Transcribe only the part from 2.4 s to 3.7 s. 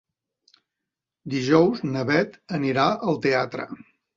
anirà al teatre.